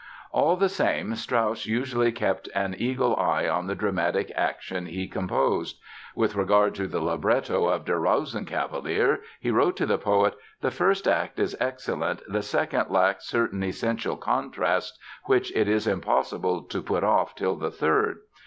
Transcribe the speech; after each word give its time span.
All 0.31 0.57
the 0.57 0.67
same 0.67 1.13
Strauss 1.13 1.67
usually 1.67 2.11
kept 2.11 2.49
an 2.55 2.73
eagle 2.75 3.15
eye 3.17 3.47
on 3.47 3.67
the 3.67 3.75
dramatic 3.75 4.31
action 4.35 4.87
he 4.87 5.07
composed. 5.07 5.77
With 6.15 6.33
regard 6.35 6.73
to 6.73 6.87
the 6.87 6.99
libretto 6.99 7.67
of 7.67 7.85
Der 7.85 7.99
Rosenkavalier 7.99 9.19
he 9.39 9.51
wrote 9.51 9.77
to 9.77 9.85
the 9.85 9.99
poet 9.99 10.33
"the 10.61 10.71
first 10.71 11.07
act 11.07 11.37
is 11.37 11.55
excellent, 11.59 12.23
the 12.27 12.41
second 12.41 12.89
lacks 12.89 13.27
certain 13.27 13.61
essential 13.63 14.17
contrasts 14.17 14.97
which 15.25 15.55
it 15.55 15.67
is 15.67 15.85
impossible 15.85 16.63
to 16.63 16.81
put 16.81 17.03
off 17.03 17.35
till 17.35 17.55
the 17.55 17.69
third. 17.69 18.21